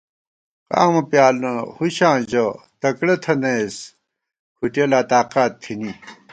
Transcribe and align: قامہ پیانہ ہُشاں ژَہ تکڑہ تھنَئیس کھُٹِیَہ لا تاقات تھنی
قامہ 0.71 1.01
پیانہ 1.09 1.51
ہُشاں 1.75 2.17
ژَہ 2.29 2.47
تکڑہ 2.79 3.15
تھنَئیس 3.23 3.75
کھُٹِیَہ 4.57 4.85
لا 4.91 4.99
تاقات 5.09 5.51
تھنی 5.61 5.91